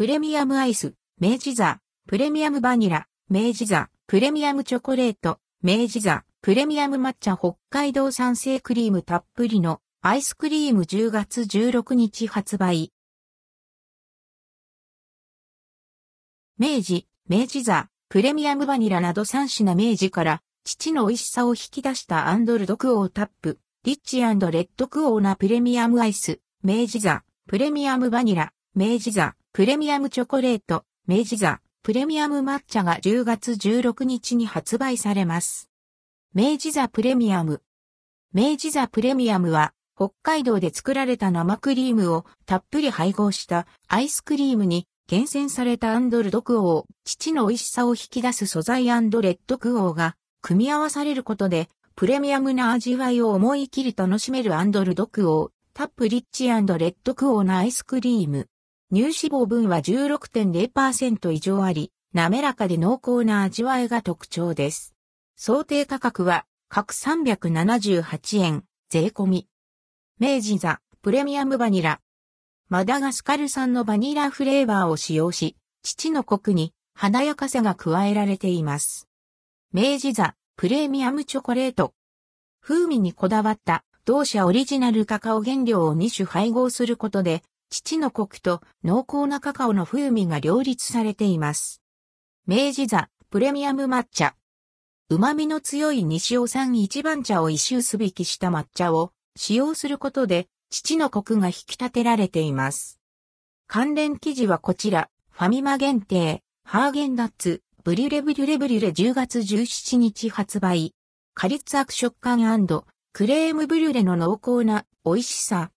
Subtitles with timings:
[0.00, 12.94] プレミアムアイス、明治座、プレミアムバニラ、明治座、プレミアムチョコレート、明治座、プレミアム抹茶北海道産生クリームたっぷりのアイスクリーム10月16日発売。
[16.58, 35.68] 明治、明治座、プレミアムバニラなど3品明治から父の美味しさを引き出したアンドルドクオータップ、リッチレッドクオーなプレミアムアイス、明治座、プレミアムバニラ、明治座、プレミアムチョコレート、明治座、プレミアム抹茶が10月16日に発売されます。
[36.32, 37.60] 明治座プレミアム。
[38.32, 58.46] 明治座プレミアムは、北海道で作られた生クリームをたっぷり配合したアイスクリームに厳選されたアンドルドクオー、父の美味しさを引き出す素材アンドレッドクオーが組み合わされることで、プレミアムな味わいを思い切り楽しめるアンドルドクオー、タップリッチレッドクオーなアイスクリーム。
[58.92, 64.96] 乳脂肪分は16.0%以上あり、滑らかで濃厚な味わいが特徴です。
[65.36, 69.46] 想定価格は各378円、税込み。
[70.18, 72.00] 明治座、プレミアムバニラ、
[72.68, 79.08] マダガスカル産のバニラフレーバーを使用し、父のコクに華やかさが加えられています。
[79.72, 81.94] 明治座プレミアムチョコレート。
[82.60, 91.80] 風味にこだわった同社オリジナルカカオ原料を2種配合することで、父のコクと濃厚なカカオの風味が両立されています。
[92.46, 94.34] 明治座プレミアム抹茶。
[95.08, 103.00] 旨味の強い西尾産一番茶を一周すびきした抹茶を使用することで父のコクが引き立てられています。
[103.66, 110.94] 関連記事はこちら、ファミマ限定、ハーゲンダッツ、ブリュレブリュレブリュレ10月17日発売。
[111.34, 112.66] カリッツアク食感
[113.12, 115.68] クレームブリュレの濃厚な美味しさ。